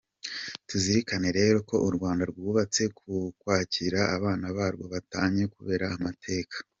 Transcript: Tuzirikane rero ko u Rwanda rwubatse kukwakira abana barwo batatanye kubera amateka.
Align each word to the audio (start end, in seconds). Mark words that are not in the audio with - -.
Tuzirikane 0.67 1.29
rero 1.39 1.57
ko 1.69 1.75
u 1.87 1.89
Rwanda 1.95 2.23
rwubatse 2.31 2.81
kukwakira 2.97 3.99
abana 4.15 4.45
barwo 4.57 4.83
batatanye 4.93 5.43
kubera 5.55 5.85
amateka. 5.97 6.57